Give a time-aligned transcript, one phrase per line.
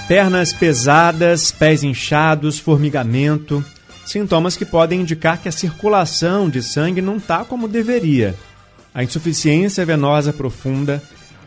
[0.07, 3.65] Pernas pesadas, pés inchados, formigamento,
[4.05, 8.35] sintomas que podem indicar que a circulação de sangue não está como deveria.
[8.93, 11.01] A insuficiência venosa profunda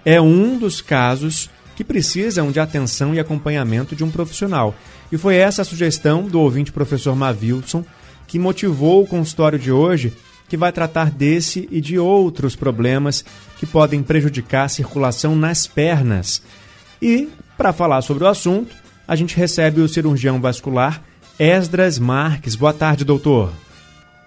[0.04, 4.74] é um dos casos que precisam de atenção e acompanhamento de um profissional.
[5.12, 7.84] E foi essa a sugestão do ouvinte professor Mavilson
[8.26, 10.12] que motivou o consultório de hoje,
[10.48, 13.24] que vai tratar desse e de outros problemas
[13.58, 16.42] que podem prejudicar a circulação nas pernas.
[17.00, 18.74] E, para falar sobre o assunto,
[19.06, 21.02] a gente recebe o cirurgião vascular
[21.38, 22.56] Esdras Marques.
[22.56, 23.52] Boa tarde, doutor.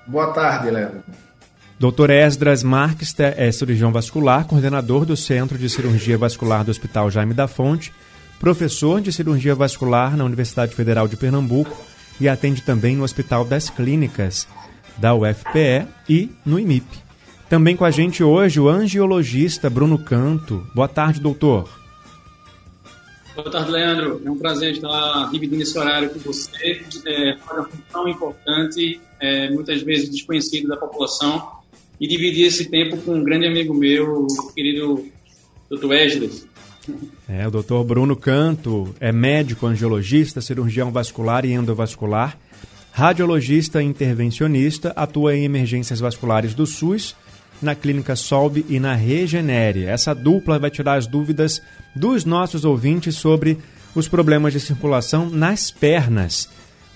[0.08, 1.04] Boa tarde, Leandro.
[1.80, 2.10] Dr.
[2.10, 7.48] Esdras Marques é cirurgião vascular, coordenador do Centro de Cirurgia Vascular do Hospital Jaime da
[7.48, 7.94] Fonte,
[8.38, 11.74] professor de cirurgia vascular na Universidade Federal de Pernambuco
[12.20, 14.46] e atende também no Hospital das Clínicas
[14.98, 16.86] da UFPE e no IMIP.
[17.48, 20.68] Também com a gente hoje o angiologista Bruno Canto.
[20.76, 21.70] Boa tarde, doutor.
[23.34, 24.22] Boa tarde, Leandro.
[24.26, 26.84] É um prazer estar dividindo esse horário com você.
[27.06, 31.59] É, uma função importante, é, muitas vezes desconhecido da população,
[32.00, 35.06] e dividir esse tempo com um grande amigo meu, o querido
[35.70, 35.86] Dr.
[35.86, 36.32] Wesley.
[37.28, 37.84] É, o Dr.
[37.86, 42.38] Bruno Canto é médico angiologista, cirurgião vascular e endovascular,
[42.92, 47.16] radiologista e intervencionista, atua em emergências vasculares do SUS,
[47.62, 49.86] na Clínica Solbe e na Regenere.
[49.86, 51.62] Essa dupla vai tirar as dúvidas
[51.96, 53.58] dos nossos ouvintes sobre
[53.94, 56.50] os problemas de circulação nas pernas.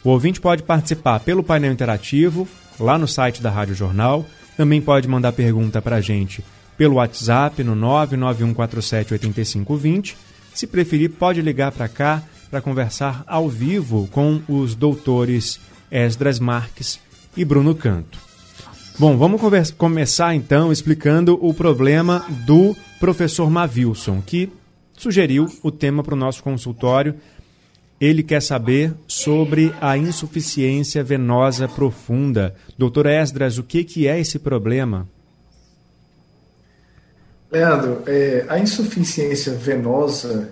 [0.04, 2.48] O ouvinte pode participar pelo painel interativo,
[2.80, 4.26] lá no site da Rádio Jornal,
[4.58, 6.44] também pode mandar pergunta para a gente
[6.78, 10.16] pelo WhatsApp no 991478520.
[10.54, 17.00] Se preferir, pode ligar para cá para conversar ao vivo com os doutores Esdras Marques
[17.36, 18.20] e Bruno Canto.
[19.00, 19.42] Bom, vamos
[19.72, 24.52] começar então explicando o problema do professor Mavilson, que
[24.96, 27.16] sugeriu o tema para o nosso consultório
[28.00, 32.54] ele quer saber sobre a insuficiência venosa profunda.
[32.78, 35.08] Doutor Esdras, o que, que é esse problema?
[37.52, 40.50] Leandro, é, a insuficiência venosa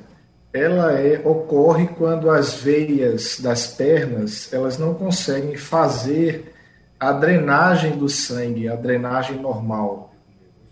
[0.54, 6.54] ela é, ocorre quando as veias das pernas elas não conseguem fazer
[7.00, 10.14] a drenagem do sangue, a drenagem normal.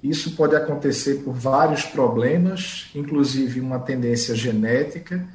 [0.04, 5.26] Isso pode acontecer por vários problemas, inclusive uma tendência genética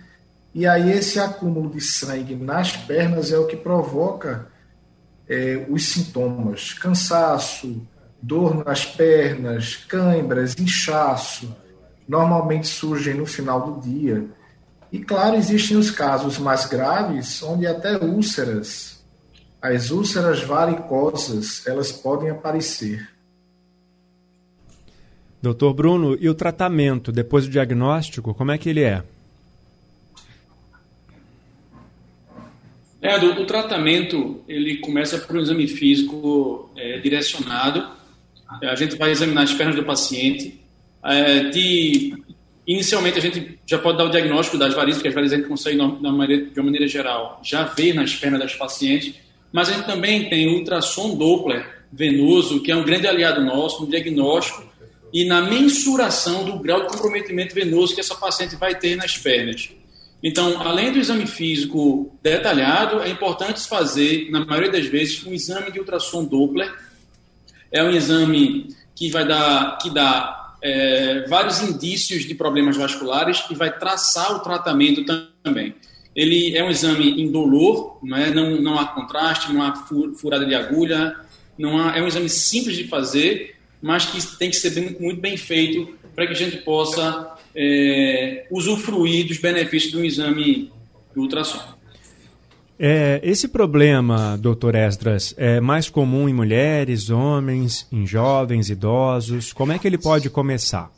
[0.54, 4.46] e aí esse acúmulo de sangue nas pernas é o que provoca
[5.28, 7.84] é, os sintomas: cansaço,
[8.22, 11.54] dor nas pernas, câimbras, inchaço.
[12.06, 14.26] Normalmente surgem no final do dia.
[14.92, 19.02] E claro, existem os casos mais graves, onde até úlceras,
[19.60, 23.08] as úlceras varicosas, elas podem aparecer.
[25.42, 29.02] Doutor Bruno, e o tratamento depois do diagnóstico, como é que ele é?
[33.04, 37.86] É, o tratamento ele começa por um exame físico é, direcionado.
[38.62, 40.58] A gente vai examinar as pernas do paciente.
[41.04, 42.14] É, de,
[42.66, 45.48] inicialmente a gente já pode dar o diagnóstico das varizes, porque as varizes a gente
[45.50, 49.16] consegue de uma maneira geral já ver nas pernas das pacientes.
[49.52, 53.82] Mas a gente também tem o ultrassom Doppler venoso, que é um grande aliado nosso
[53.82, 54.64] no diagnóstico
[55.12, 59.68] e na mensuração do grau de comprometimento venoso que essa paciente vai ter nas pernas.
[60.26, 65.70] Então, além do exame físico detalhado, é importante fazer, na maioria das vezes, um exame
[65.70, 66.74] de ultrassom Doppler.
[67.70, 73.54] É um exame que vai dar, que dá é, vários indícios de problemas vasculares e
[73.54, 75.04] vai traçar o tratamento
[75.42, 75.74] também.
[76.16, 78.30] Ele é um exame indolor, não, é?
[78.30, 79.74] não, não há contraste, não há
[80.16, 81.20] furada de agulha,
[81.58, 85.20] não há, é um exame simples de fazer, mas que tem que ser bem, muito
[85.20, 90.72] bem feito para que a gente possa é, usufruir dos benefícios do exame
[91.14, 91.74] do ultrassom.
[92.78, 99.52] É, esse problema, doutor Esdras, é mais comum em mulheres, homens, em jovens, idosos?
[99.52, 100.90] Como é que ele pode começar?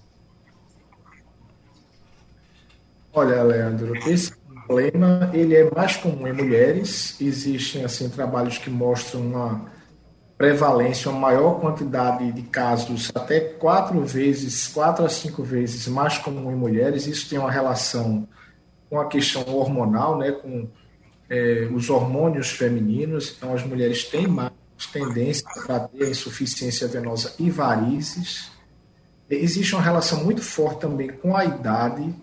[3.12, 4.32] Olha, Leandro, esse
[4.66, 7.20] problema ele é mais comum em mulheres.
[7.20, 9.75] Existem assim trabalhos que mostram uma
[10.36, 16.50] prevalência, uma maior quantidade de casos, até quatro vezes, quatro a cinco vezes mais comum
[16.50, 17.06] em mulheres.
[17.06, 18.28] Isso tem uma relação
[18.90, 20.68] com a questão hormonal, né, com
[21.30, 23.34] é, os hormônios femininos.
[23.36, 24.52] Então, as mulheres têm mais
[24.92, 28.50] tendência para ter insuficiência venosa e varizes.
[29.28, 32.14] Existe uma relação muito forte também com a idade.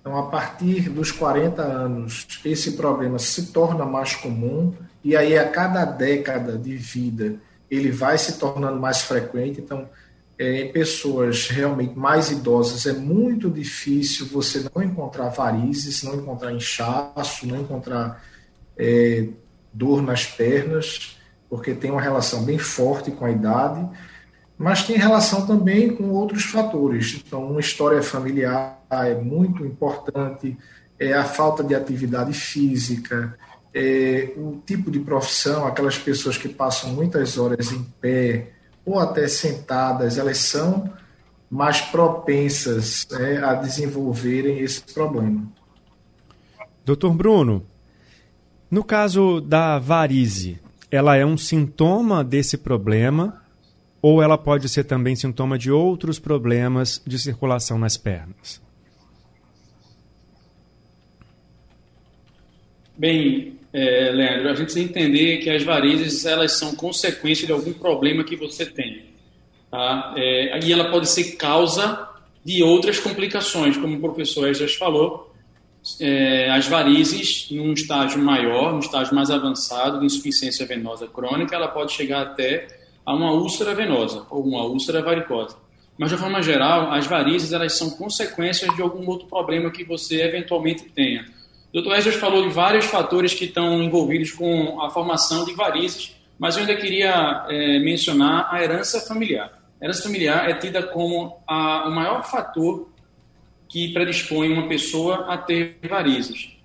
[0.00, 5.48] Então, a partir dos 40 anos, esse problema se torna mais comum e aí a
[5.48, 9.60] cada década de vida ele vai se tornando mais frequente.
[9.60, 9.88] Então,
[10.38, 16.52] é, em pessoas realmente mais idosas é muito difícil você não encontrar varizes, não encontrar
[16.52, 18.22] inchaço, não encontrar
[18.76, 19.28] é,
[19.72, 21.16] dor nas pernas,
[21.48, 23.88] porque tem uma relação bem forte com a idade
[24.58, 27.22] mas tem relação também com outros fatores.
[27.26, 30.56] Então, uma história familiar é muito importante,
[30.98, 33.36] é a falta de atividade física,
[33.78, 38.52] é o tipo de profissão, aquelas pessoas que passam muitas horas em pé
[38.86, 40.90] ou até sentadas, elas são
[41.50, 45.46] mais propensas é, a desenvolverem esse problema.
[46.86, 47.66] Doutor Bruno,
[48.70, 50.58] no caso da varize,
[50.90, 53.42] ela é um sintoma desse problema
[54.00, 58.62] ou ela pode ser também sintoma de outros problemas de circulação nas pernas?
[62.96, 68.24] Bem, é, Leandro, a gente entender que as varizes elas são consequência de algum problema
[68.24, 69.04] que você tem.
[69.70, 70.14] Tá?
[70.16, 72.08] É, e ela pode ser causa
[72.42, 75.30] de outras complicações, como o professor já falou,
[76.00, 81.68] é, as varizes, num estágio maior, num estágio mais avançado de insuficiência venosa crônica, ela
[81.68, 82.66] pode chegar até
[83.04, 85.54] a uma úlcera venosa ou uma úlcera varicosa.
[85.98, 90.22] Mas, de forma geral, as varizes elas são consequências de algum outro problema que você
[90.22, 91.26] eventualmente tenha.
[91.76, 91.92] Dr.
[91.92, 96.62] Esdras falou de vários fatores que estão envolvidos com a formação de varizes, mas eu
[96.62, 99.52] ainda queria é, mencionar a herança familiar.
[99.78, 102.88] A herança familiar é tida como a, o maior fator
[103.68, 106.56] que predispõe uma pessoa a ter varizes.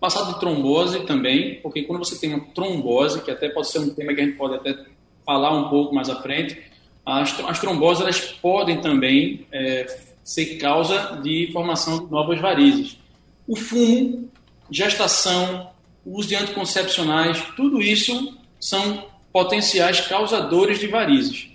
[0.00, 3.90] Passado de trombose também, porque quando você tem uma trombose, que até pode ser um
[3.90, 4.76] tema que a gente pode até
[5.24, 6.60] falar um pouco mais à frente,
[7.04, 9.86] as, as tromboses elas podem também é,
[10.24, 13.05] ser causa de formação de novas varizes.
[13.46, 14.28] O fumo,
[14.70, 15.70] gestação,
[16.04, 21.48] uso de anticoncepcionais, tudo isso são potenciais causadores de varizes.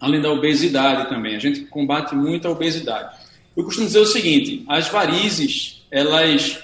[0.00, 1.36] Além da obesidade também.
[1.36, 3.16] A gente combate muito a obesidade.
[3.56, 6.62] Eu costumo dizer o seguinte: as varizes, elas.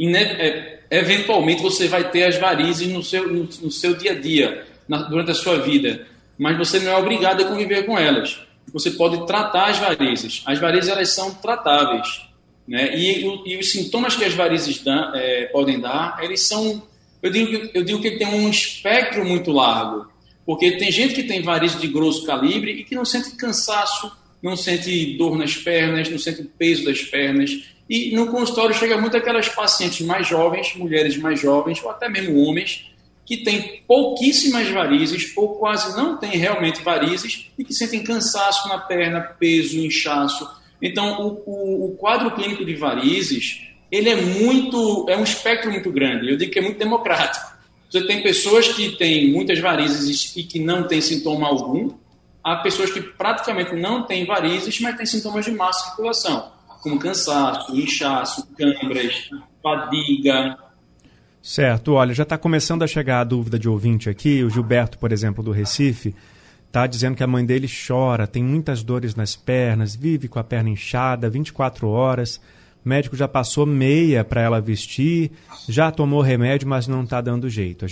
[0.00, 4.66] É, eventualmente você vai ter as varizes no seu, no, no seu dia a dia
[4.88, 6.06] na, durante a sua vida,
[6.36, 8.40] mas você não é obrigado a conviver com elas.
[8.72, 10.42] Você pode tratar as varizes.
[10.44, 12.22] As varizes elas são tratáveis,
[12.72, 12.96] né?
[12.96, 16.82] E, e os sintomas que as varizes é, podem dar, eles são,
[17.22, 20.10] eu digo, eu digo que tem um espectro muito largo,
[20.46, 24.10] porque tem gente que tem varizes de grosso calibre e que não sente cansaço,
[24.42, 27.50] não sente dor nas pernas, não sente o peso das pernas.
[27.90, 32.40] E no consultório chega muito aquelas pacientes mais jovens, mulheres mais jovens, ou até mesmo
[32.42, 32.90] homens,
[33.26, 38.78] que tem pouquíssimas varizes ou quase não tem realmente varizes e que sentem cansaço na
[38.78, 40.61] perna, peso, inchaço.
[40.82, 45.92] Então, o, o, o, quadro clínico de varizes, ele é muito, é um espectro muito
[45.92, 46.28] grande.
[46.28, 47.52] Eu digo que é muito democrático.
[47.88, 51.92] Você tem pessoas que têm muitas varizes e que não têm sintoma algum.
[52.42, 56.50] Há pessoas que praticamente não têm varizes, mas têm sintomas de má circulação,
[56.82, 59.30] como cansaço, inchaço, câimbras,
[59.62, 60.58] fadiga,
[61.42, 64.44] Certo, olha, já está começando a chegar a dúvida de ouvinte aqui.
[64.44, 66.14] O Gilberto, por exemplo, do Recife,
[66.72, 70.44] está dizendo que a mãe dele chora, tem muitas dores nas pernas, vive com a
[70.44, 72.40] perna inchada 24 horas.
[72.82, 75.32] O médico já passou meia para ela vestir,
[75.68, 77.84] já tomou remédio, mas não está dando jeito.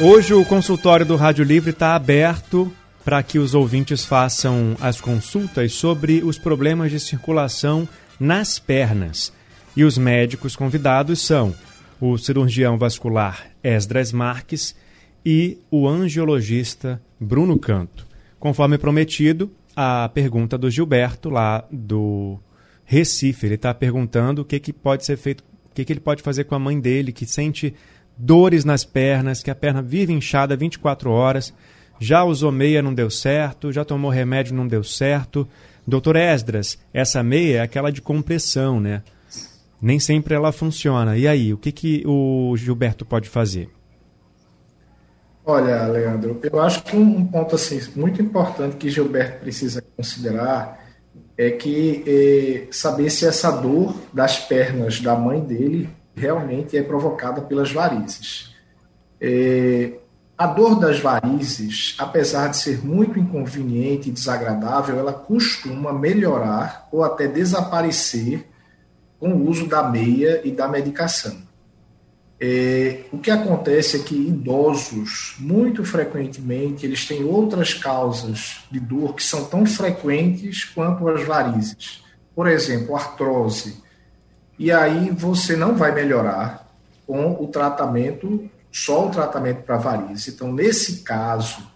[0.00, 2.72] Hoje o consultório do Rádio Livre está aberto
[3.04, 7.86] para que os ouvintes façam as consultas sobre os problemas de circulação
[8.18, 9.34] nas pernas.
[9.76, 11.54] E os médicos convidados são
[12.00, 14.74] o cirurgião vascular Esdras Marques
[15.26, 18.13] e o angiologista Bruno Canto.
[18.44, 22.38] Conforme prometido, a pergunta do Gilberto, lá do
[22.84, 23.46] Recife.
[23.46, 26.44] Ele está perguntando o que, que pode ser feito, o que, que ele pode fazer
[26.44, 27.74] com a mãe dele, que sente
[28.18, 31.54] dores nas pernas, que a perna vive inchada 24 horas.
[31.98, 35.48] Já usou meia, não deu certo, já tomou remédio, não deu certo.
[35.86, 39.02] Doutor Esdras, essa meia é aquela de compressão, né?
[39.80, 41.16] nem sempre ela funciona.
[41.16, 43.70] E aí, o que, que o Gilberto pode fazer?
[45.46, 50.82] Olha, Leandro, eu acho que um ponto assim, muito importante que Gilberto precisa considerar
[51.36, 57.42] é que é, saber se essa dor das pernas da mãe dele realmente é provocada
[57.42, 58.54] pelas varizes.
[59.20, 59.92] É,
[60.36, 67.04] a dor das varizes, apesar de ser muito inconveniente e desagradável, ela costuma melhorar ou
[67.04, 68.46] até desaparecer
[69.20, 71.36] com o uso da meia e da medicação.
[72.46, 79.14] É, o que acontece é que idosos, muito frequentemente, eles têm outras causas de dor
[79.14, 82.04] que são tão frequentes quanto as varizes.
[82.34, 83.82] Por exemplo, artrose,
[84.58, 86.68] E aí você não vai melhorar
[87.06, 90.28] com o tratamento, só o tratamento para varizes.
[90.28, 91.66] Então, nesse caso,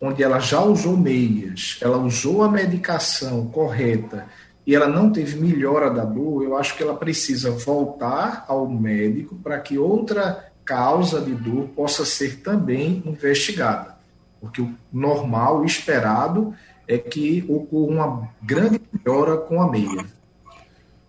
[0.00, 4.26] onde ela já usou meias, ela usou a medicação correta
[4.66, 9.36] e ela não teve melhora da dor, eu acho que ela precisa voltar ao médico
[9.36, 13.94] para que outra causa de dor possa ser também investigada.
[14.40, 16.54] Porque o normal, o esperado,
[16.88, 20.04] é que ocorra uma grande melhora com a meia.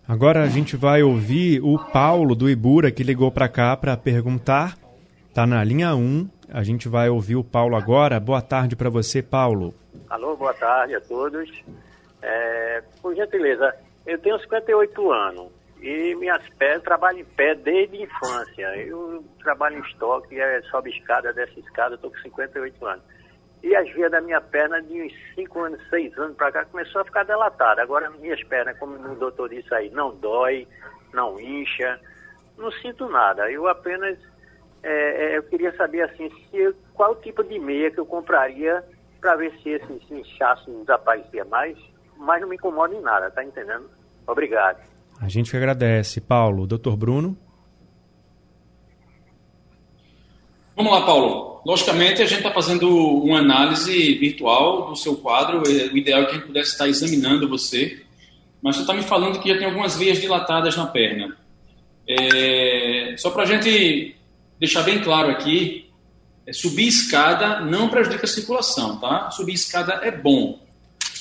[0.07, 4.77] Agora a gente vai ouvir o Paulo do Ibura que ligou para cá para perguntar.
[5.33, 6.29] Tá na linha 1.
[6.49, 8.19] A gente vai ouvir o Paulo agora.
[8.19, 9.73] Boa tarde para você, Paulo.
[10.09, 11.49] Alô, boa tarde a todos.
[12.21, 18.01] É, por gentileza, eu tenho 58 anos e minhas pés, trabalho em pé desde a
[18.01, 18.77] infância.
[18.77, 23.03] Eu trabalho em estoque, é, sobe escada, desce escada, estou com 58 anos.
[23.63, 27.01] E as veias da minha perna, de uns 5 anos, 6 anos para cá, começou
[27.01, 27.81] a ficar delatada.
[27.81, 30.67] Agora, minhas pernas, como o doutor disse aí, não dói,
[31.13, 31.99] não incha,
[32.57, 33.51] não sinto nada.
[33.51, 34.17] Eu apenas,
[34.83, 38.83] é, é eu queria saber, assim, se, qual tipo de meia que eu compraria
[39.19, 41.77] para ver se esse inchaço desaparecia mais,
[42.17, 43.89] mas não me incomoda em nada, tá entendendo?
[44.27, 44.79] Obrigado.
[45.19, 46.19] A gente que agradece.
[46.19, 47.37] Paulo, doutor Bruno?
[50.75, 51.61] Vamos lá, Paulo.
[51.65, 55.63] Logicamente, a gente está fazendo uma análise virtual do seu quadro.
[55.63, 58.03] O ideal é que a gente pudesse estar examinando você.
[58.61, 61.37] Mas você está me falando que já tem algumas veias dilatadas na perna.
[62.07, 63.15] É...
[63.17, 64.15] Só para a gente
[64.59, 65.89] deixar bem claro aqui,
[66.45, 69.31] é subir escada não prejudica a circulação, tá?
[69.31, 70.59] Subir escada é bom.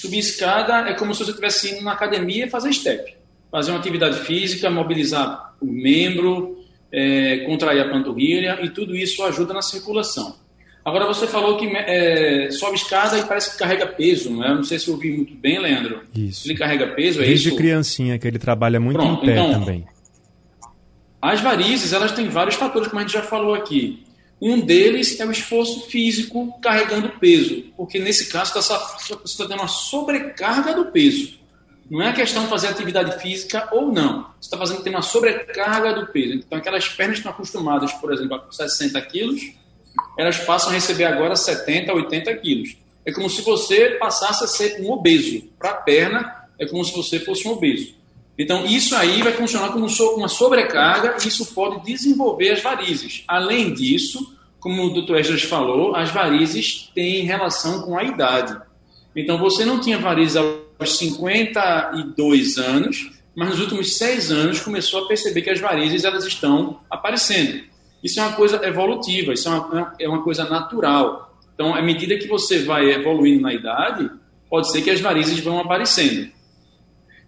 [0.04, 3.16] Subir escada é como se você estivesse indo na academia fazer step.
[3.50, 6.58] Fazer uma atividade física, mobilizar o membro,
[6.92, 10.36] é, contrair a panturrilha e tudo isso ajuda na circulação.
[10.84, 14.54] Agora você falou que é, sobe escada e parece que carrega peso, não é?
[14.54, 16.02] Não sei se eu ouvi muito bem, Leandro.
[16.14, 16.46] Isso.
[16.46, 17.56] Ele carrega peso, é Desde isso?
[17.56, 19.86] criancinha que ele trabalha muito Pronto, em pé então, também.
[21.22, 24.03] As varizes, elas têm vários fatores, como a gente já falou aqui.
[24.40, 29.68] Um deles é o esforço físico carregando peso, porque nesse caso você está tendo uma
[29.68, 31.38] sobrecarga do peso.
[31.90, 34.22] Não é questão de fazer atividade física ou não.
[34.40, 36.34] Você está fazendo tem uma sobrecarga do peso.
[36.34, 39.52] Então, aquelas pernas que estão acostumadas, por exemplo, a 60 quilos,
[40.18, 42.76] elas passam a receber agora 70, 80 quilos.
[43.04, 45.42] É como se você passasse a ser um obeso.
[45.58, 47.94] Para a perna, é como se você fosse um obeso.
[48.38, 49.86] Então, isso aí vai funcionar como
[50.16, 53.22] uma sobrecarga e isso pode desenvolver as varizes.
[53.28, 55.16] Além disso, como o Dr.
[55.16, 58.60] Esdras falou, as varizes têm relação com a idade.
[59.14, 65.08] Então, você não tinha varizes aos 52 anos, mas nos últimos seis anos começou a
[65.08, 67.62] perceber que as varizes elas estão aparecendo.
[68.02, 71.34] Isso é uma coisa evolutiva, isso é uma, é uma coisa natural.
[71.54, 74.10] Então, à medida que você vai evoluindo na idade,
[74.50, 76.30] pode ser que as varizes vão aparecendo.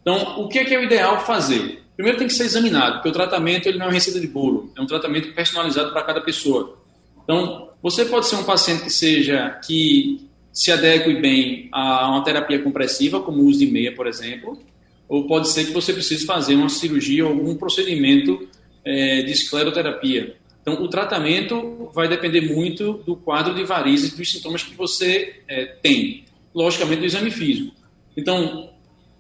[0.06, 1.82] Então, o que é, que é o ideal fazer?
[1.96, 4.70] Primeiro tem que ser examinado, porque o tratamento ele não é uma receita de bolo,
[4.76, 6.78] é um tratamento personalizado para cada pessoa.
[7.25, 10.20] Então, você pode ser um paciente que seja que
[10.52, 14.62] se adeque bem a uma terapia compressiva, como o uso de meia, por exemplo,
[15.08, 18.48] ou pode ser que você precise fazer uma cirurgia ou algum procedimento
[18.84, 20.36] é, de escleroterapia.
[20.62, 25.64] Então, o tratamento vai depender muito do quadro de varizes, dos sintomas que você é,
[25.64, 27.75] tem, logicamente do exame físico.
[28.16, 28.70] Então,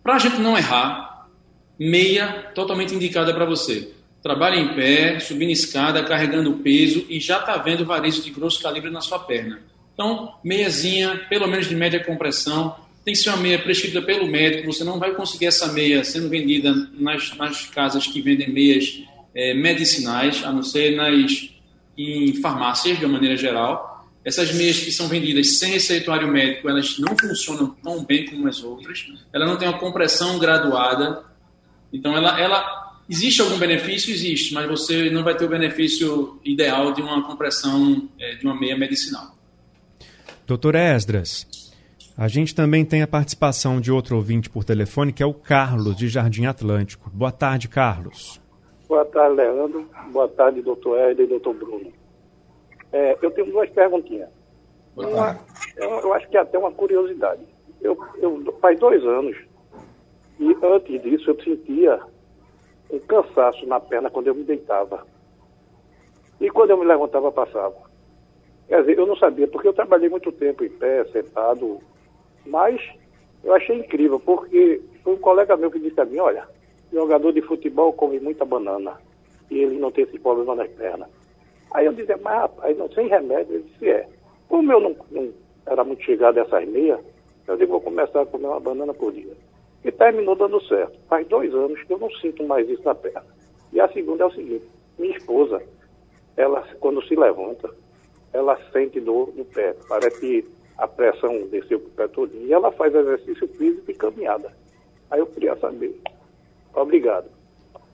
[0.06, 1.26] para a gente não errar,
[1.76, 3.90] meia totalmente indicada para você.
[4.22, 8.88] Trabalhe em pé, subindo escada, carregando peso e já está vendo varizes de grosso calibre
[8.88, 9.60] na sua perna.
[9.92, 14.72] Então, meiazinha, pelo menos de média compressão, tem que ser uma meia prescrita pelo médico.
[14.72, 19.02] Você não vai conseguir essa meia sendo vendida nas, nas casas que vendem meias
[19.34, 21.50] é, medicinais, a não ser nas
[21.98, 23.95] em farmácias, de uma maneira geral.
[24.26, 28.60] Essas meias que são vendidas sem receituário médico, elas não funcionam tão bem como as
[28.60, 29.06] outras.
[29.32, 31.22] Ela não tem uma compressão graduada.
[31.92, 34.12] Então, ela, ela existe algum benefício?
[34.12, 38.58] Existe, mas você não vai ter o benefício ideal de uma compressão é, de uma
[38.58, 39.32] meia medicinal.
[40.44, 41.46] Doutor Esdras,
[42.18, 45.94] a gente também tem a participação de outro ouvinte por telefone, que é o Carlos,
[45.94, 47.08] de Jardim Atlântico.
[47.14, 48.40] Boa tarde, Carlos.
[48.88, 49.88] Boa tarde, Leandro.
[50.12, 51.92] Boa tarde, doutor Esdras e doutor Bruno.
[52.96, 54.30] É, eu tenho duas perguntinhas.
[54.96, 55.38] Uma,
[55.76, 57.42] eu, eu, acho que é até uma curiosidade.
[57.82, 59.36] Eu, eu, faz dois anos,
[60.40, 62.00] e antes disso eu sentia
[62.90, 65.06] um cansaço na perna quando eu me deitava.
[66.40, 67.76] E quando eu me levantava, passava.
[68.66, 71.78] Quer dizer, eu não sabia, porque eu trabalhei muito tempo em pé, sentado,
[72.46, 72.80] mas
[73.44, 76.48] eu achei incrível, porque foi um colega meu que disse a mim, olha,
[76.90, 78.94] jogador de futebol come muita banana
[79.50, 81.08] e ele não tem esse problema nas pernas.
[81.72, 84.08] Aí eu dizia, mas rapaz, não, sem remédio, ele disse, é.
[84.48, 85.32] Como eu não, não
[85.66, 87.00] era muito chegado a essas meias,
[87.46, 89.34] eu digo, vou começar a comer uma banana por dia.
[89.84, 90.98] E terminou dando certo.
[91.08, 93.24] Faz dois anos que eu não sinto mais isso na perna.
[93.72, 94.64] E a segunda é o seguinte,
[94.98, 95.62] minha esposa,
[96.36, 97.70] ela quando se levanta,
[98.32, 99.74] ela sente dor no pé.
[99.88, 102.32] Parece que a pressão desceu para o pé todo.
[102.34, 104.52] E ela faz exercício físico e caminhada.
[105.10, 105.98] Aí eu queria saber.
[106.74, 107.26] Obrigado.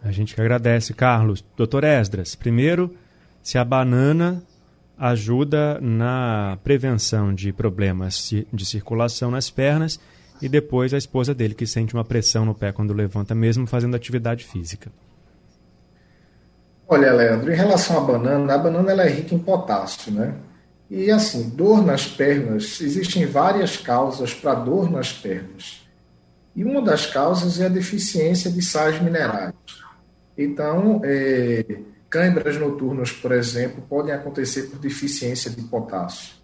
[0.03, 1.45] A gente que agradece, Carlos.
[1.57, 2.91] Doutor Esdras, primeiro,
[3.43, 4.43] se a banana
[4.97, 9.99] ajuda na prevenção de problemas de circulação nas pernas
[10.41, 13.97] e depois a esposa dele que sente uma pressão no pé quando levanta, mesmo fazendo
[13.97, 14.91] atividade física.
[16.87, 20.35] Olha, Leandro, em relação à banana, a banana ela é rica em potássio, né?
[20.91, 25.83] E assim, dor nas pernas, existem várias causas para dor nas pernas.
[26.55, 29.55] E uma das causas é a deficiência de sais minerais.
[30.37, 31.65] Então, é,
[32.13, 36.35] câimbras noturnas, por exemplo, podem acontecer por deficiência de potássio.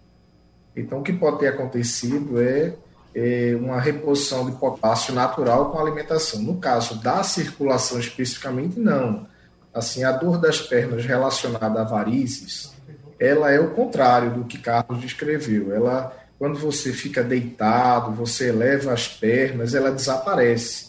[0.75, 2.73] Então, o que pode ter acontecido é,
[3.13, 6.41] é uma reposição de potássio natural com a alimentação.
[6.41, 9.27] No caso da circulação especificamente, não.
[9.71, 12.73] Assim, a dor das pernas relacionada a varizes,
[13.19, 15.71] ela é o contrário do que Carlos descreveu.
[15.71, 20.88] Ela, quando você fica deitado, você eleva as pernas, ela desaparece.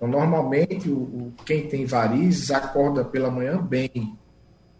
[0.00, 4.16] Então, normalmente, o, o, quem tem varizes acorda pela manhã bem,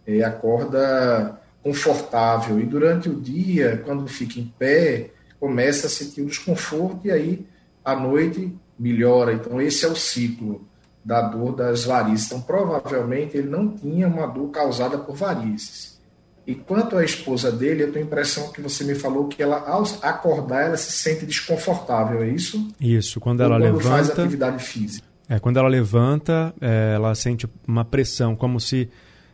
[0.07, 2.59] é, acorda confortável.
[2.59, 7.45] E durante o dia, quando fica em pé, começa a sentir o desconforto e aí,
[7.85, 9.33] à noite, melhora.
[9.33, 10.67] Então, esse é o ciclo
[11.05, 12.25] da dor das varizes.
[12.25, 16.01] Então, provavelmente, ele não tinha uma dor causada por varizes.
[16.47, 19.59] E quanto à esposa dele, eu tenho a impressão que você me falou que ela,
[19.69, 22.67] ao acordar, ela se sente desconfortável, é isso?
[22.79, 23.89] Isso, quando ela quando levanta.
[23.89, 25.10] faz atividade física.
[25.31, 28.89] É, quando ela levanta, é, ela sente uma pressão, como se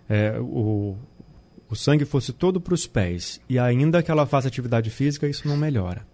[0.07, 0.95] é, o,
[1.67, 3.41] o sangue fosse todo para os pés.
[3.49, 6.05] E ainda que ela faça atividade física, isso não melhora.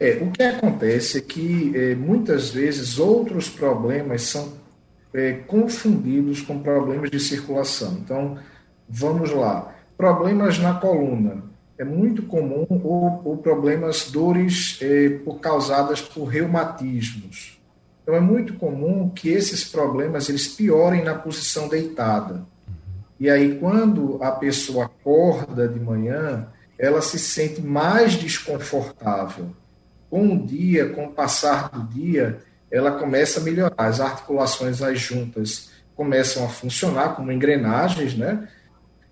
[0.00, 4.54] É, o que acontece é que é, muitas vezes outros problemas são
[5.12, 7.98] é, confundidos com problemas de circulação.
[8.02, 8.38] Então,
[8.88, 9.70] vamos lá.
[9.98, 17.60] Problemas na coluna é muito comum ou, ou problemas, dores eh, por, causadas por reumatismos.
[18.02, 22.46] Então é muito comum que esses problemas eles piorem na posição deitada.
[23.18, 26.46] E aí quando a pessoa acorda de manhã,
[26.78, 29.48] ela se sente mais desconfortável.
[30.10, 33.74] Com o dia, com o passar do dia, ela começa a melhorar.
[33.76, 38.48] As articulações, as juntas começam a funcionar como engrenagens, né?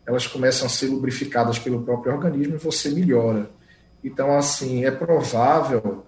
[0.07, 3.51] Elas começam a ser lubrificadas pelo próprio organismo e você melhora.
[4.03, 6.05] Então, assim, é provável,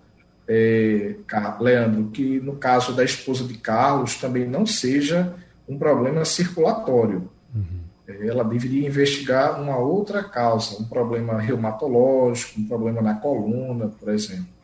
[0.48, 1.14] é,
[1.60, 5.34] Leandro, que no caso da esposa de Carlos também não seja
[5.68, 7.30] um problema circulatório.
[7.54, 7.84] Uhum.
[8.06, 14.54] Ela deveria investigar uma outra causa, um problema reumatológico, um problema na coluna, por exemplo.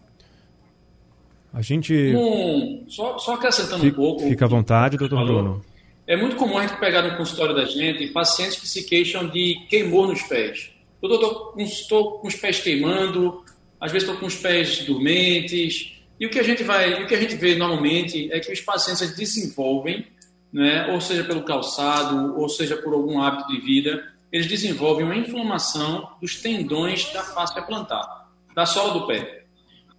[1.53, 1.93] A gente.
[2.15, 4.23] Um, só, só acrescentando fica, um pouco.
[4.23, 5.63] Fica à vontade, doutor Bruno.
[6.11, 9.65] É muito comum a gente pegar no consultório da gente pacientes que se queixam de
[9.69, 10.73] queimor nos pés.
[11.01, 11.09] Eu
[11.57, 13.45] estou com os pés queimando,
[13.81, 16.03] às vezes estou com os pés dormentes.
[16.19, 18.61] E o que a gente vai, o que a gente vê normalmente é que os
[18.61, 20.05] pacientes desenvolvem,
[20.53, 25.15] né, ou seja pelo calçado, ou seja por algum hábito de vida, eles desenvolvem uma
[25.15, 29.45] inflamação dos tendões da face plantar, da sola do pé.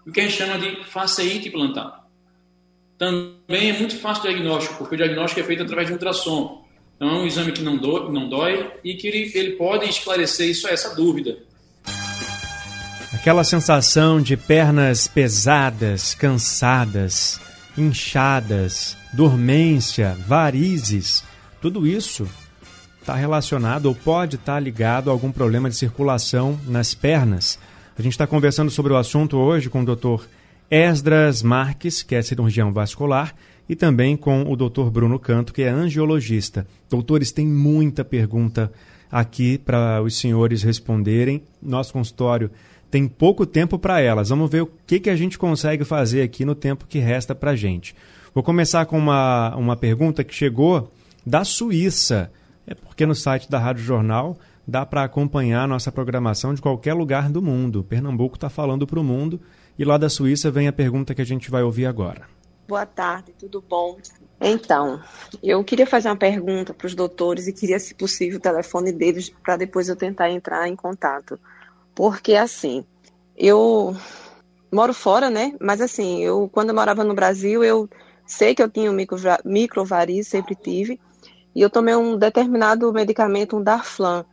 [0.06, 2.01] O que a gente chama de faceite plantar
[3.02, 6.64] também é muito fácil o diagnóstico, porque o diagnóstico é feito através de ultrassom.
[6.96, 10.48] Então é um exame que não, do, não dói e que ele, ele pode esclarecer
[10.48, 11.36] isso, essa dúvida.
[13.12, 17.42] Aquela sensação de pernas pesadas, cansadas,
[17.76, 21.24] inchadas, dormência, varizes,
[21.60, 22.30] tudo isso
[23.00, 27.58] está relacionado ou pode estar tá ligado a algum problema de circulação nas pernas.
[27.98, 30.24] A gente está conversando sobre o assunto hoje com o Dr.
[30.72, 33.36] Esdras Marques, que é cirurgião vascular,
[33.68, 34.90] e também com o Dr.
[34.90, 36.66] Bruno Canto, que é angiologista.
[36.90, 38.72] Doutores, tem muita pergunta
[39.12, 41.44] aqui para os senhores responderem.
[41.62, 42.50] Nosso consultório
[42.90, 44.30] tem pouco tempo para elas.
[44.30, 47.52] Vamos ver o que, que a gente consegue fazer aqui no tempo que resta para
[47.52, 47.94] a gente.
[48.34, 50.90] Vou começar com uma, uma pergunta que chegou
[51.26, 52.32] da Suíça.
[52.66, 57.30] É porque no site da Rádio Jornal dá para acompanhar nossa programação de qualquer lugar
[57.30, 57.84] do mundo.
[57.84, 59.42] Pernambuco está falando para o mundo
[59.82, 62.30] e lá da Suíça vem a pergunta que a gente vai ouvir agora.
[62.68, 63.98] Boa tarde, tudo bom?
[64.40, 65.02] Então,
[65.42, 69.34] eu queria fazer uma pergunta para os doutores e queria, se possível, o telefone deles
[69.44, 71.40] para depois eu tentar entrar em contato.
[71.96, 72.86] Porque, assim,
[73.36, 73.98] eu
[74.72, 75.56] moro fora, né?
[75.60, 77.90] Mas, assim, eu quando eu morava no Brasil, eu
[78.24, 78.98] sei que eu tinha um
[79.44, 81.00] microvariz, sempre tive,
[81.56, 84.26] e eu tomei um determinado medicamento, um Darflan.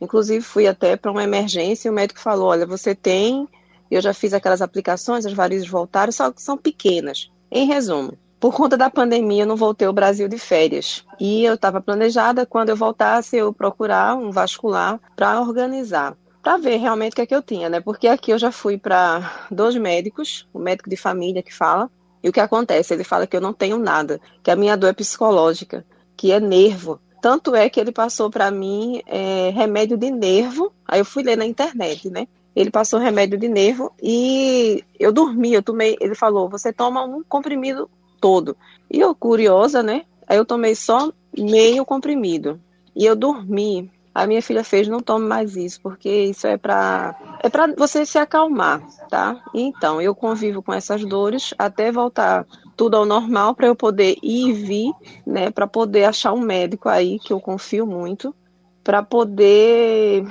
[0.00, 3.46] Inclusive, fui até para uma emergência e o médico falou: olha, você tem
[3.94, 7.30] Eu já fiz aquelas aplicações, as varizes voltaram, só que são pequenas.
[7.48, 11.04] Em resumo, por conta da pandemia, eu não voltei ao Brasil de férias.
[11.20, 16.78] E eu estava planejada, quando eu voltasse, eu procurar um vascular para organizar, para ver
[16.78, 17.80] realmente o que é que eu tinha, né?
[17.80, 21.88] Porque aqui eu já fui para dois médicos, o médico de família que fala,
[22.20, 22.94] e o que acontece?
[22.94, 26.40] Ele fala que eu não tenho nada, que a minha dor é psicológica, que é
[26.40, 27.00] nervo.
[27.22, 30.72] Tanto é que ele passou para mim é, remédio de nervo.
[30.84, 32.26] Aí eu fui ler na internet, né?
[32.54, 37.22] Ele passou remédio de nervo e eu dormi, eu tomei, ele falou, você toma um
[37.24, 37.90] comprimido
[38.20, 38.56] todo.
[38.90, 40.04] E eu, curiosa, né?
[40.26, 42.60] Aí eu tomei só meio comprimido.
[42.94, 43.90] E eu dormi.
[44.14, 48.06] A minha filha fez, não tome mais isso, porque isso é para é para você
[48.06, 49.42] se acalmar, tá?
[49.52, 54.48] Então, eu convivo com essas dores até voltar tudo ao normal para eu poder ir
[54.48, 54.92] e vir,
[55.26, 58.34] né, para poder achar um médico aí que eu confio muito,
[58.84, 60.24] para poder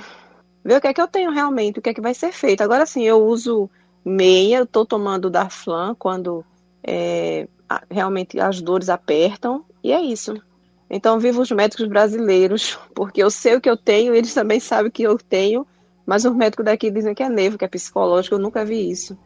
[0.63, 2.61] ver o que é que eu tenho realmente, o que é que vai ser feito.
[2.61, 3.69] Agora sim, eu uso
[4.03, 6.43] meia, eu estou tomando Darflan quando
[6.83, 7.47] é,
[7.89, 10.41] realmente as dores apertam, e é isso.
[10.89, 14.89] Então, viva os médicos brasileiros, porque eu sei o que eu tenho, eles também sabem
[14.89, 15.65] o que eu tenho,
[16.05, 19.17] mas os médicos daqui dizem que é nervo, que é psicológico, eu nunca vi isso.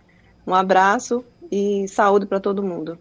[0.45, 2.97] Um abraço e saúde para todo mundo.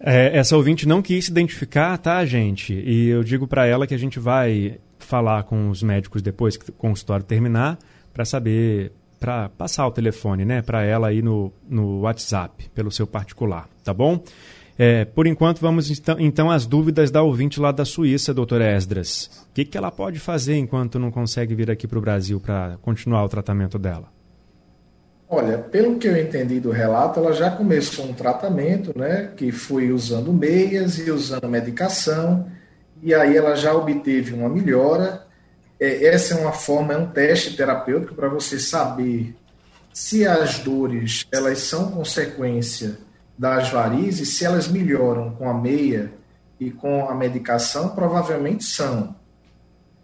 [0.00, 2.74] É, essa ouvinte não quis se identificar, tá, gente?
[2.74, 6.70] E eu digo para ela que a gente vai falar com os médicos depois que
[6.70, 7.78] o consultório terminar
[8.12, 13.06] para saber, para passar o telefone, né, para ela aí no, no WhatsApp, pelo seu
[13.06, 14.22] particular, tá bom?
[14.78, 19.46] É, por enquanto, vamos então, então às dúvidas da ouvinte lá da Suíça, doutora Esdras.
[19.50, 22.78] O que, que ela pode fazer enquanto não consegue vir aqui para o Brasil para
[22.80, 24.08] continuar o tratamento dela?
[25.28, 29.90] Olha, pelo que eu entendi do relato, ela já começou um tratamento, né, que foi
[29.90, 32.46] usando meias e usando medicação,
[33.02, 35.26] e aí ela já obteve uma melhora.
[35.78, 39.34] É, essa é uma forma, é um teste terapêutico para você saber
[39.92, 42.98] se as dores elas são consequência
[43.36, 46.12] das varizes, se elas melhoram com a meia
[46.60, 49.16] e com a medicação, provavelmente são.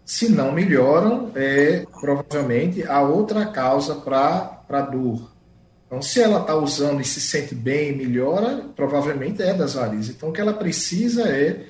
[0.03, 5.31] Se não melhoram, é provavelmente a outra causa para a dor.
[5.85, 10.15] Então, se ela está usando e se sente bem melhora, provavelmente é das varizes.
[10.15, 11.65] Então, o que ela precisa é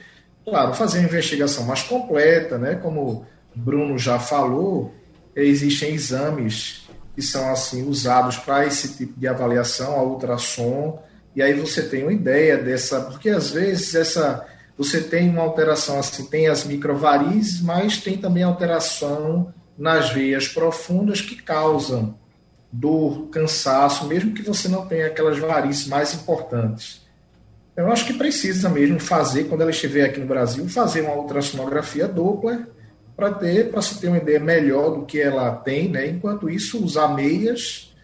[0.50, 2.76] Claro, fazer uma investigação mais completa, né?
[2.76, 4.94] Como Bruno já falou,
[5.36, 11.02] existem exames que são assim usados para esse tipo de avaliação, a ultrassom,
[11.36, 14.46] e aí você tem uma ideia dessa, porque às vezes essa
[14.78, 21.20] você tem uma alteração assim, tem as microvarizes, mas tem também alteração nas veias profundas
[21.20, 22.18] que causam
[22.72, 27.02] dor, cansaço, mesmo que você não tenha aquelas varizes mais importantes.
[27.80, 32.10] Eu acho que precisa mesmo fazer, quando ela estiver aqui no Brasil, fazer uma ultrassonografia
[32.10, 32.68] dupla
[33.16, 36.06] para ter, para se ter uma ideia melhor do que ela tem, né?
[36.08, 37.96] Enquanto isso, usar meias,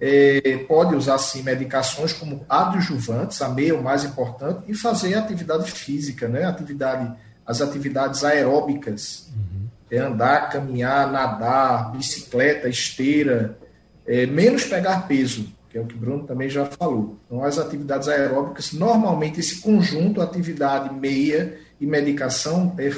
[0.00, 5.16] é, pode usar sim medicações como adjuvantes, a meia é o mais importante, e fazer
[5.16, 6.44] atividade física, né?
[6.44, 7.12] Atividade,
[7.44, 9.66] as atividades aeróbicas, uhum.
[9.90, 13.58] é andar, caminhar, nadar, bicicleta, esteira,
[14.06, 17.16] é, menos pegar peso que é o que o Bruno também já falou.
[17.26, 22.92] Então, as atividades aeróbicas, normalmente esse conjunto, atividade meia e medicação, é,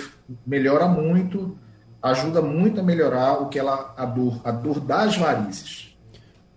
[0.47, 1.57] melhora muito,
[2.03, 5.97] ajuda muito a melhorar o que ela a dor, a dor das varizes.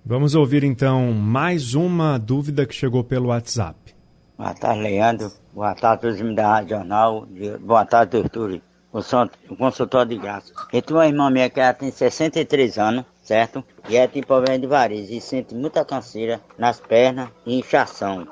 [0.05, 3.95] Vamos ouvir então mais uma dúvida que chegou pelo WhatsApp.
[4.37, 5.31] Boa tarde, Leandro.
[5.53, 7.27] Boa tarde, todos da Rádio Jornal.
[7.61, 8.61] Boa tarde, doutor.
[8.91, 10.51] O consultório de graça.
[10.73, 13.63] Eu tenho uma irmã minha que ela tem 63 anos certo?
[13.87, 18.27] E ela tem problema de varizes e sente muita canseira nas pernas e inchação.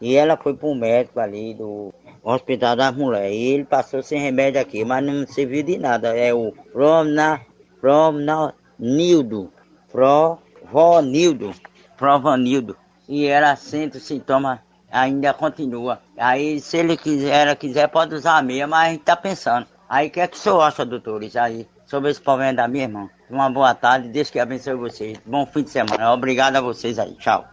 [0.00, 4.18] E ela foi para o médico ali do Hospital das Mulheres e ele passou sem
[4.18, 6.16] remédio aqui, mas não serviu de nada.
[6.16, 7.40] É o Promna,
[7.80, 9.52] Promnildo,
[9.92, 11.54] Provonildo,
[11.96, 12.76] Provanildo.
[13.08, 16.00] E ela sente o sintoma, ainda continua.
[16.18, 19.68] Aí se ele quiser, ela quiser, pode usar a meia, mas a gente tá pensando.
[19.88, 22.84] Aí o que é que o senhor acha, doutores, aí, sobre esse problema da minha
[22.84, 23.08] irmã?
[23.32, 25.18] Uma boa tarde, Deus que abençoe vocês.
[25.24, 26.12] Bom fim de semana.
[26.12, 27.14] Obrigado a vocês aí.
[27.14, 27.48] Tchau.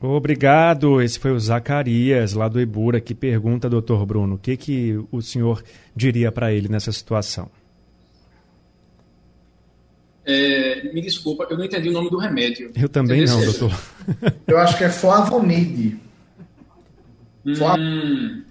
[0.00, 1.02] Obrigado.
[1.02, 5.20] Esse foi o Zacarias, lá do Ibura, que pergunta, doutor Bruno, o que, que o
[5.20, 5.60] senhor
[5.94, 7.50] diria para ele nessa situação?
[10.24, 12.70] É, me desculpa, eu não entendi o nome do remédio.
[12.76, 13.76] Eu também não, doutor.
[14.46, 15.98] Eu acho que é Flavonide.
[17.44, 18.43] Hum.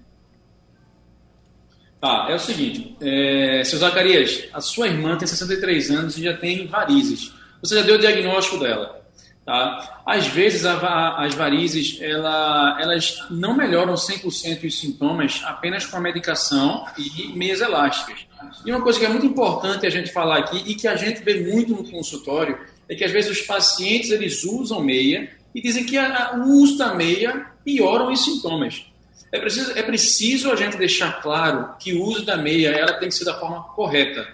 [2.04, 6.36] Tá, é o seguinte, é, seu Zacarias, a sua irmã tem 63 anos e já
[6.36, 7.32] tem varizes.
[7.62, 9.02] Você já deu o diagnóstico dela.
[9.46, 10.02] Tá?
[10.06, 16.02] Às vezes a, as varizes ela, elas não melhoram 100% os sintomas apenas com a
[16.02, 18.26] medicação e meias elásticas.
[18.66, 21.24] E uma coisa que é muito importante a gente falar aqui e que a gente
[21.24, 25.86] vê muito no consultório é que às vezes os pacientes eles usam meia e dizem
[25.86, 28.92] que a, o uso da meia piora os sintomas.
[29.34, 33.10] É preciso, é preciso a gente deixar claro que o uso da meia ela tem
[33.10, 34.28] que ser da forma correta.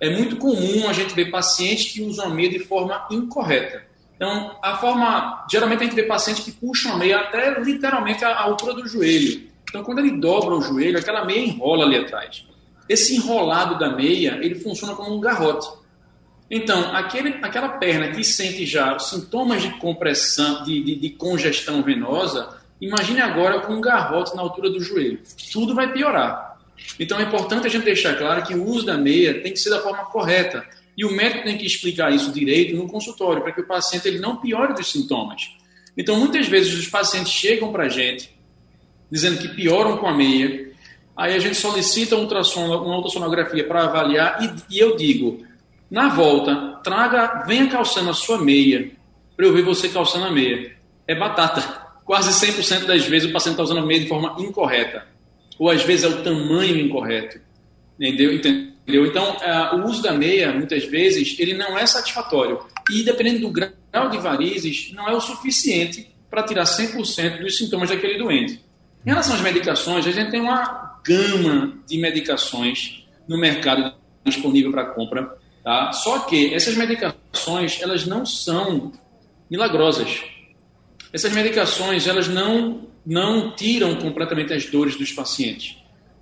[0.00, 3.82] É muito comum a gente ver pacientes que usam a meia de forma incorreta.
[4.14, 5.44] Então, a forma.
[5.50, 9.48] Geralmente a gente vê pacientes que puxam a meia até literalmente a altura do joelho.
[9.68, 12.46] Então, quando ele dobra o joelho, aquela meia enrola ali atrás.
[12.88, 15.68] Esse enrolado da meia, ele funciona como um garrote.
[16.48, 22.55] Então, aquele, aquela perna que sente já sintomas de compressão, de, de, de congestão venosa,
[22.80, 25.20] imagine agora com um garrote na altura do joelho.
[25.52, 26.58] Tudo vai piorar.
[26.98, 29.70] Então, é importante a gente deixar claro que o uso da meia tem que ser
[29.70, 30.64] da forma correta.
[30.96, 34.18] E o médico tem que explicar isso direito no consultório, para que o paciente ele
[34.18, 35.50] não piore dos sintomas.
[35.96, 38.34] Então, muitas vezes os pacientes chegam para a gente
[39.10, 40.72] dizendo que pioram com a meia,
[41.16, 45.44] aí a gente solicita um uma ultrassonografia para avaliar e, e eu digo,
[45.90, 48.90] na volta, traga, venha calçando a sua meia,
[49.36, 50.76] para eu ver você calçando a meia.
[51.06, 51.85] É batata.
[52.06, 55.06] Quase 100% das vezes o paciente está usando a meia de forma incorreta.
[55.58, 57.38] Ou às vezes é o tamanho incorreto.
[58.00, 58.34] Entendeu?
[58.34, 59.04] Entendeu?
[59.06, 62.60] Então, uh, o uso da meia, muitas vezes, ele não é satisfatório.
[62.90, 67.90] E dependendo do grau de varizes, não é o suficiente para tirar 100% dos sintomas
[67.90, 68.60] daquele doente.
[69.04, 73.92] Em relação às medicações, a gente tem uma gama de medicações no mercado
[74.24, 75.90] disponível para compra Tá?
[75.90, 78.92] Só que essas medicações, elas não são
[79.50, 80.22] milagrosas.
[81.12, 85.76] Essas medicações, elas não, não tiram completamente as dores dos pacientes.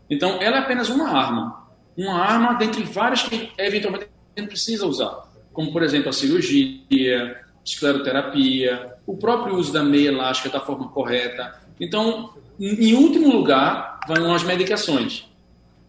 [0.09, 1.65] Então, ela é apenas uma arma.
[1.97, 5.33] Uma arma dentre várias que eventualmente a gente precisa usar.
[5.53, 11.61] Como, por exemplo, a cirurgia, escleroterapia, o próprio uso da meia elástica da forma correta.
[11.81, 15.25] Então, em último lugar, vão as medicações.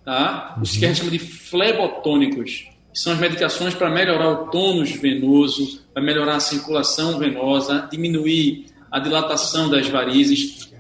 [0.04, 0.58] Tá?
[0.62, 4.92] Os que a gente chama de flebotônicos que são as medicações para melhorar o tônus
[4.92, 10.72] venoso, para melhorar a circulação venosa, diminuir a dilatação das varizes,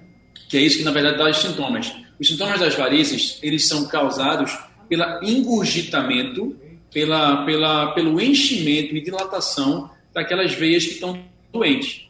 [0.47, 1.93] que é isso que na verdade dá os sintomas.
[2.17, 6.55] Os sintomas das varizes, eles são causados pelo engurgitamento,
[6.93, 12.07] pela, pela, pelo enchimento e dilatação daquelas veias que estão doentes.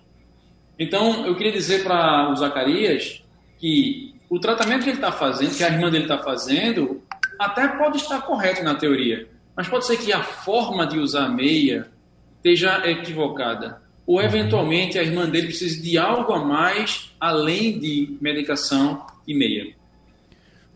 [0.78, 3.24] Então, eu queria dizer para o Zacarias
[3.58, 7.02] que o tratamento que ele está fazendo, que a irmã dele está fazendo,
[7.40, 11.30] até pode estar correto na teoria, mas pode ser que a forma de usar a
[11.30, 11.90] meia
[12.38, 13.84] esteja equivocada.
[14.06, 19.74] Ou, eventualmente, a irmã dele precise de algo a mais além de medicação e meia.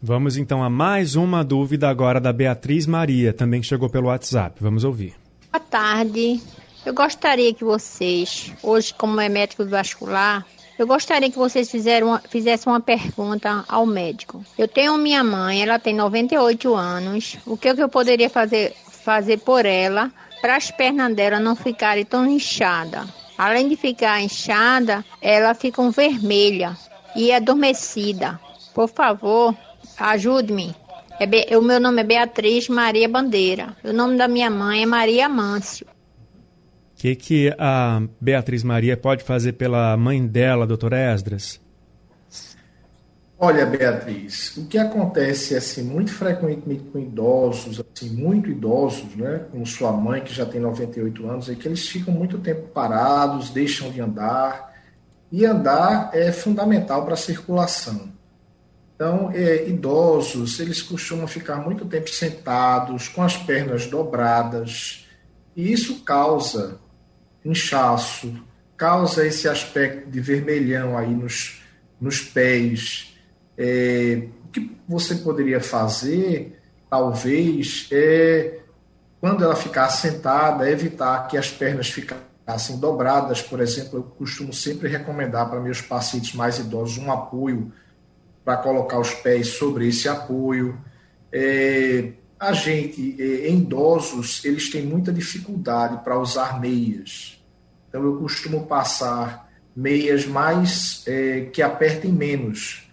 [0.01, 4.55] Vamos então a mais uma dúvida agora da Beatriz Maria, também chegou pelo WhatsApp.
[4.61, 5.13] Vamos ouvir.
[5.51, 6.41] Boa tarde.
[6.85, 10.45] Eu gostaria que vocês, hoje, como é médico vascular,
[10.77, 11.69] eu gostaria que vocês
[12.01, 14.41] uma, fizessem uma pergunta ao médico.
[14.57, 17.37] Eu tenho minha mãe, ela tem 98 anos.
[17.45, 20.09] O que, que eu poderia fazer, fazer por ela
[20.41, 23.18] para as pernas dela não ficarem tão inchadas?
[23.39, 26.77] Além de ficar inchada, ela fica vermelha
[27.15, 28.39] e adormecida.
[28.75, 29.55] Por favor,
[29.97, 30.75] ajude-me.
[31.19, 33.75] É, o meu nome é Beatriz Maria Bandeira.
[33.83, 35.87] O nome da minha mãe é Maria Mâncio
[36.99, 41.59] que, que a Beatriz Maria pode fazer pela mãe dela, doutora Esdras?
[43.41, 49.65] Olha, Beatriz, o que acontece assim muito frequentemente com idosos, assim, muito idosos, né, como
[49.65, 53.89] sua mãe que já tem 98 anos, é que eles ficam muito tempo parados, deixam
[53.91, 54.73] de andar,
[55.31, 58.11] e andar é fundamental para a circulação.
[58.93, 65.07] Então, é, idosos, eles costumam ficar muito tempo sentados, com as pernas dobradas,
[65.55, 66.77] e isso causa
[67.45, 68.33] inchaço,
[68.75, 71.61] causa esse aspecto de vermelhão aí nos,
[72.01, 73.08] nos pés.
[73.61, 76.57] É, o que você poderia fazer,
[76.89, 78.59] talvez, é,
[79.19, 84.87] quando ela ficar sentada, evitar que as pernas ficassem dobradas, por exemplo, eu costumo sempre
[84.87, 87.69] recomendar para meus pacientes mais idosos um apoio
[88.45, 90.79] para colocar os pés sobre esse apoio.
[91.29, 97.43] É, a gente, é, em idosos, eles têm muita dificuldade para usar meias.
[97.89, 102.88] Então, eu costumo passar meias mais é, que apertem menos.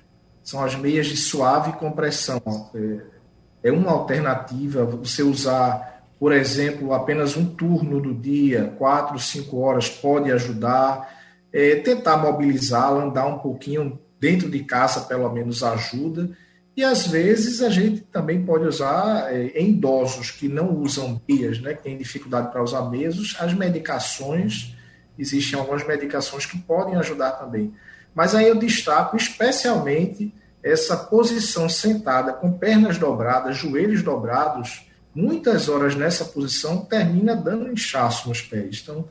[0.47, 2.41] São as meias de suave compressão.
[2.75, 9.59] É, é uma alternativa você usar, por exemplo, apenas um turno do dia, quatro, cinco
[9.59, 11.15] horas, pode ajudar.
[11.53, 16.31] É, tentar mobilizá-la, andar um pouquinho dentro de casa, pelo menos ajuda
[16.77, 21.59] e às vezes a gente também pode usar é, em idosos que não usam meias,
[21.59, 24.77] né, que têm dificuldade para usar meias, as medicações,
[25.19, 27.73] existem algumas medicações que podem ajudar também.
[28.17, 35.95] Mas aí eu destaco especialmente essa posição sentada com pernas dobradas, joelhos dobrados, muitas horas
[35.95, 38.81] nessa posição, termina dando inchaço nos pés.
[38.83, 39.07] Então,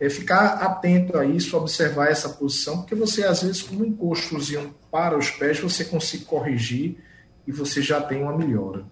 [0.00, 4.74] é ficar atento a isso, observar essa posição, porque você, às vezes, com um encostozinho
[4.90, 6.98] para os pés, você consegue corrigir
[7.46, 8.84] e você já tem uma melhora.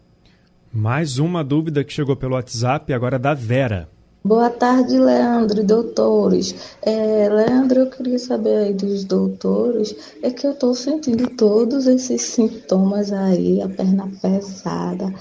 [0.72, 3.88] Mais uma dúvida que chegou pelo WhatsApp, agora é da Vera.
[4.26, 6.52] Boa tarde, Leandro e doutores.
[6.82, 12.22] É, Leandro, eu queria saber aí dos doutores, é que eu estou sentindo todos esses
[12.22, 15.14] sintomas aí, a perna pesada,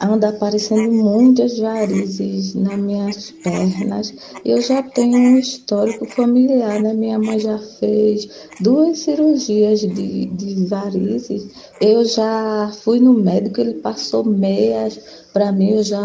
[0.00, 4.14] anda aparecendo muitas varizes nas minhas pernas.
[4.44, 6.92] Eu já tenho um histórico familiar, né?
[6.92, 8.28] Minha mãe já fez
[8.60, 11.48] duas cirurgias de, de varizes.
[11.84, 15.00] Eu já fui no médico, ele passou meias
[15.32, 16.00] para mim, eu já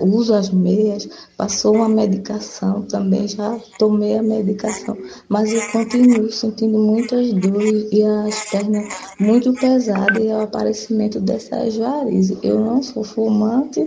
[0.00, 4.96] uso as meias, passou uma medicação também, já tomei a medicação,
[5.28, 8.88] mas eu continuo sentindo muitas dores e as pernas
[9.20, 12.38] muito pesadas e o aparecimento dessas varizes.
[12.42, 13.84] Eu não sou fumante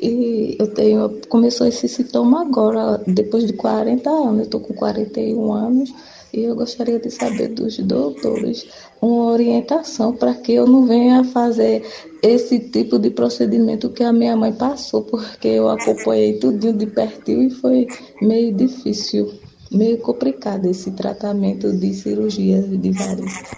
[0.00, 5.52] e eu tenho, começou esse sintoma agora, depois de 40 anos, eu estou com 41
[5.52, 5.92] anos
[6.34, 8.66] e eu gostaria de saber dos doutores
[9.00, 11.82] uma orientação para que eu não venha fazer
[12.22, 17.42] esse tipo de procedimento que a minha mãe passou, porque eu acompanhei tudinho de pertinho
[17.42, 17.86] e foi
[18.20, 19.32] meio difícil,
[19.70, 23.50] meio complicado esse tratamento de cirurgia de varizes.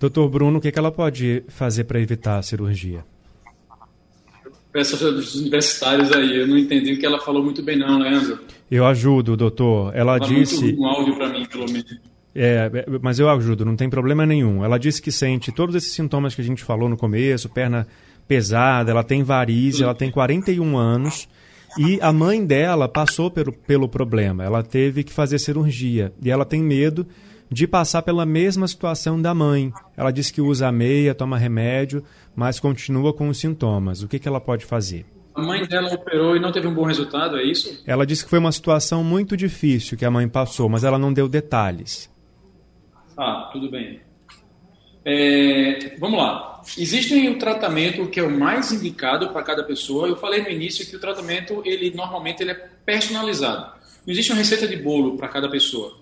[0.00, 3.04] Doutor Bruno, o que, que ela pode fazer para evitar a cirurgia?
[4.72, 8.38] Peço dos universitários aí, eu não entendi o que ela falou muito bem não, Leandro.
[8.70, 9.96] Eu ajudo, doutor.
[9.96, 10.62] Ela Fala disse.
[10.62, 11.96] Muito um áudio para mim, pelo menos.
[12.34, 14.64] É, mas eu ajudo, não tem problema nenhum.
[14.64, 17.86] Ela disse que sente todos esses sintomas que a gente falou no começo, perna
[18.28, 21.26] pesada, ela tem varize, ela tem 41 anos
[21.78, 24.44] e a mãe dela passou pelo, pelo problema.
[24.44, 27.06] Ela teve que fazer cirurgia e ela tem medo
[27.50, 29.72] de passar pela mesma situação da mãe.
[29.96, 34.02] Ela disse que usa meia, toma remédio, mas continua com os sintomas.
[34.02, 35.06] O que, que ela pode fazer?
[35.34, 37.82] A mãe dela operou e não teve um bom resultado, é isso?
[37.86, 41.12] Ela disse que foi uma situação muito difícil que a mãe passou, mas ela não
[41.12, 42.10] deu detalhes.
[43.16, 44.00] Ah, tudo bem.
[45.04, 46.60] É, vamos lá.
[46.76, 50.08] Existe um tratamento que é o mais indicado para cada pessoa.
[50.08, 53.72] Eu falei no início que o tratamento, ele normalmente ele é personalizado.
[54.06, 55.98] Não existe uma receita de bolo para cada pessoa.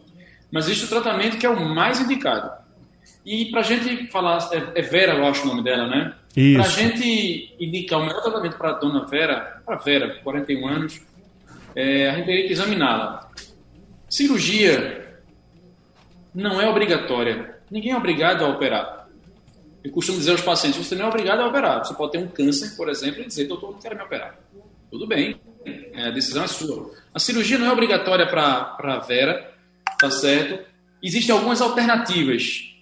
[0.50, 2.50] Mas existe o tratamento que é o mais indicado.
[3.24, 6.14] E para a gente falar, é, é Vera, eu acho o nome dela, né?
[6.54, 11.00] Para a gente indicar o melhor tratamento para a dona Vera, para Vera, 41 anos,
[11.74, 13.30] é, a gente teria que examiná-la.
[14.08, 15.20] Cirurgia
[16.34, 17.56] não é obrigatória.
[17.70, 19.08] Ninguém é obrigado a operar.
[19.82, 21.84] Eu costumo dizer aos pacientes: você não é obrigado a operar.
[21.84, 24.38] Você pode ter um câncer, por exemplo, e dizer, doutor, não quero me operar.
[24.90, 25.40] Tudo bem,
[25.94, 26.92] a decisão é sua.
[27.12, 29.55] A cirurgia não é obrigatória para a Vera,
[29.98, 30.64] tá certo?
[31.02, 32.74] Existem algumas alternativas.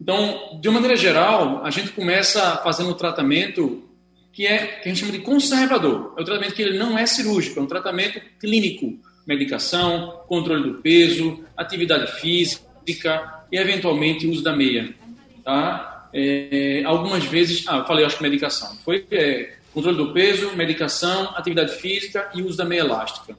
[0.00, 3.84] Então, de uma maneira geral, a gente começa fazendo um tratamento
[4.32, 6.14] que é que a gente chama de conservador.
[6.16, 10.78] É um tratamento que ele não é cirúrgico, é um tratamento clínico, medicação, controle do
[10.78, 14.94] peso, atividade física e eventualmente uso da meia,
[15.44, 16.08] tá?
[16.12, 18.76] É, algumas vezes, ah, eu falei, acho que medicação.
[18.84, 23.36] Foi é, controle do peso, medicação, atividade física e uso da meia elástica.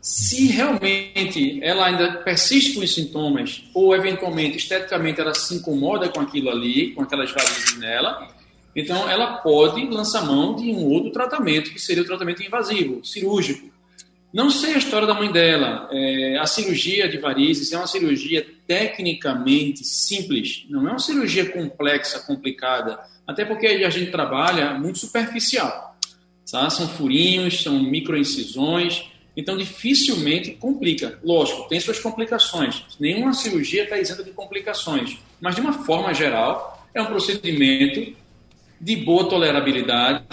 [0.00, 6.20] Se realmente ela ainda persiste com os sintomas, ou eventualmente, esteticamente, ela se incomoda com
[6.20, 8.28] aquilo ali, com aquelas varizes nela,
[8.74, 13.68] então ela pode lançar mão de um outro tratamento, que seria o tratamento invasivo, cirúrgico.
[14.32, 15.88] Não sei a história da mãe dela.
[15.90, 22.20] É, a cirurgia de varizes é uma cirurgia tecnicamente simples, não é uma cirurgia complexa,
[22.20, 25.96] complicada, até porque a gente trabalha muito superficial.
[26.50, 26.70] Tá?
[26.70, 31.18] São furinhos, são microincisões, então, dificilmente complica.
[31.22, 32.84] Lógico, tem suas complicações.
[32.98, 35.18] Nenhuma cirurgia está isenta de complicações.
[35.40, 38.14] Mas, de uma forma geral, é um procedimento
[38.80, 40.24] de boa tolerabilidade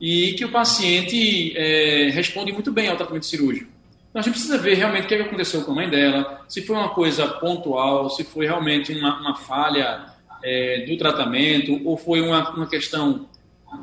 [0.00, 3.70] e que o paciente é, responde muito bem ao tratamento cirúrgico.
[4.10, 6.76] Então, a gente precisa ver realmente o que aconteceu com a mãe dela, se foi
[6.76, 10.06] uma coisa pontual, se foi realmente uma, uma falha
[10.42, 13.26] é, do tratamento ou foi uma, uma questão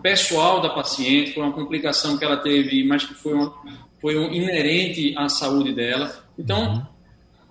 [0.04, 3.54] pessoal da paciente, foi uma complicação que ela teve, mas que foi uma,
[4.02, 6.24] foi um inerente à saúde dela.
[6.38, 6.86] Então, uhum.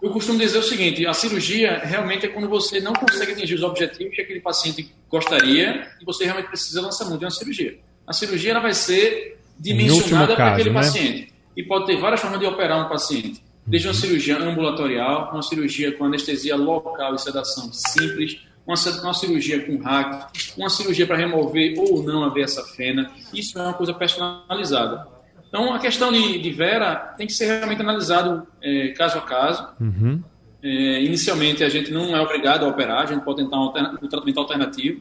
[0.02, 3.62] eu costumo dizer o seguinte: a cirurgia realmente é quando você não consegue atingir os
[3.62, 7.78] objetivos que aquele paciente gostaria e você realmente precisa lançar mão de uma cirurgia.
[8.06, 10.74] A cirurgia ela vai ser dimensionada para aquele né?
[10.74, 13.42] paciente e pode ter várias formas de operar um paciente.
[13.66, 14.00] Desde uma uhum.
[14.00, 20.30] cirurgia ambulatorial, uma cirurgia com anestesia local e sedação simples, uma, uma cirurgia com hack,
[20.56, 23.10] uma cirurgia para remover ou não a veia safena.
[23.34, 25.17] Isso é uma coisa personalizada.
[25.48, 29.66] Então, a questão de, de Vera tem que ser realmente analisado é, caso a caso.
[29.80, 30.22] Uhum.
[30.62, 33.68] É, inicialmente, a gente não é obrigado a operar, a gente pode tentar um,
[34.02, 35.00] um tratamento alternativo.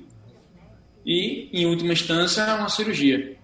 [1.06, 3.38] E, em última instância, uma cirurgia.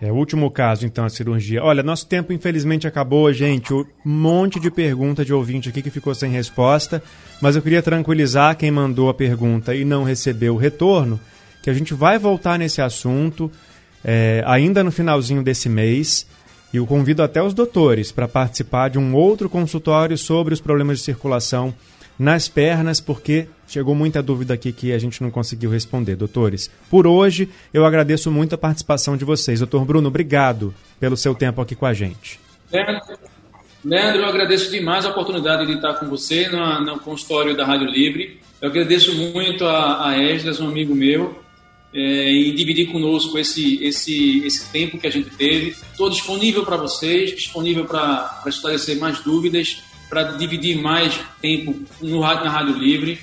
[0.00, 1.62] É o último caso, então, a cirurgia.
[1.62, 3.72] Olha, nosso tempo infelizmente acabou, gente.
[3.72, 7.02] Um monte de pergunta de ouvinte aqui que ficou sem resposta.
[7.40, 11.18] Mas eu queria tranquilizar quem mandou a pergunta e não recebeu o retorno,
[11.62, 13.50] que a gente vai voltar nesse assunto
[14.08, 16.24] é, ainda no finalzinho desse mês.
[16.72, 20.98] E eu convido até os doutores para participar de um outro consultório sobre os problemas
[20.98, 21.74] de circulação
[22.18, 26.70] nas pernas, porque chegou muita dúvida aqui que a gente não conseguiu responder, doutores.
[26.88, 29.58] Por hoje, eu agradeço muito a participação de vocês.
[29.58, 32.38] Doutor Bruno, obrigado pelo seu tempo aqui com a gente.
[33.84, 38.40] Leandro, eu agradeço demais a oportunidade de estar com você no, consultório da Rádio Livre.
[38.60, 41.38] Eu agradeço muito a, a Esdras, um amigo meu,
[41.94, 45.76] é, dividir conosco esse, esse, esse tempo que a gente teve.
[45.90, 52.50] Estou disponível para vocês, disponível para esclarecer mais dúvidas para dividir mais tempo no na
[52.50, 53.20] Rádio Livre.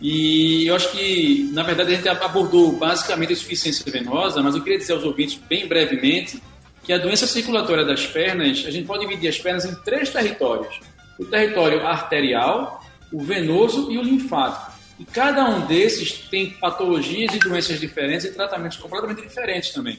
[0.00, 4.62] E eu acho que, na verdade, a gente abordou basicamente a insuficiência venosa, mas eu
[4.62, 6.42] queria dizer aos ouvintes, bem brevemente,
[6.82, 10.80] que a doença circulatória das pernas, a gente pode dividir as pernas em três territórios:
[11.18, 14.71] o território arterial, o venoso e o linfático.
[15.02, 19.98] E cada um desses tem patologias e doenças diferentes e tratamentos completamente diferentes também.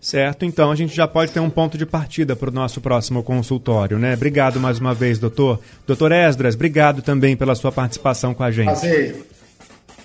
[0.00, 3.24] Certo, então a gente já pode ter um ponto de partida para o nosso próximo
[3.24, 4.14] consultório, né?
[4.14, 5.60] Obrigado mais uma vez, doutor.
[5.84, 8.66] Doutor Esdras, obrigado também pela sua participação com a gente.
[8.66, 9.26] Prazer.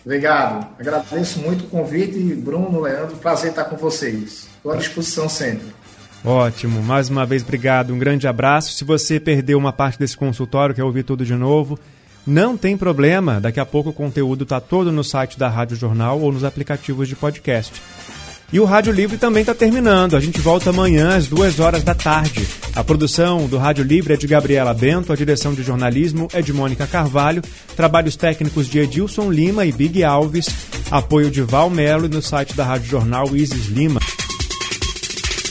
[0.04, 0.68] Obrigado.
[0.80, 3.16] Agradeço muito o convite, Bruno, Leandro.
[3.18, 4.48] Prazer estar com vocês.
[4.56, 5.68] Estou à disposição sempre.
[6.26, 6.82] Ótimo.
[6.82, 7.94] Mais uma vez, obrigado.
[7.94, 8.74] Um grande abraço.
[8.74, 11.78] Se você perdeu uma parte desse consultório, quer ouvir tudo de novo,
[12.28, 13.40] não tem problema.
[13.40, 17.08] Daqui a pouco o conteúdo está todo no site da Rádio Jornal ou nos aplicativos
[17.08, 17.82] de podcast.
[18.52, 20.16] E o Rádio Livre também está terminando.
[20.16, 22.48] A gente volta amanhã às duas horas da tarde.
[22.76, 26.54] A produção do Rádio Livre é de Gabriela Bento, a direção de jornalismo é de
[26.54, 27.42] Mônica Carvalho,
[27.76, 30.48] trabalhos técnicos de Edilson Lima e Big Alves,
[30.90, 34.00] apoio de Val Melo e no site da Rádio Jornal Isis Lima.